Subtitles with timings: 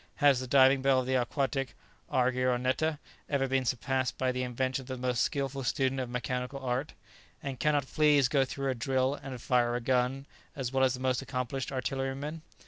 [0.15, 1.75] Has the diving bell of the aquatic
[2.11, 2.97] argyroneta
[3.29, 6.93] ever been surpassed by the invention of the most skilful student of mechanical art?
[7.43, 10.25] And cannot fleas go through a drill and fire a gun
[10.55, 12.41] as well as the most accomplished artilleryman?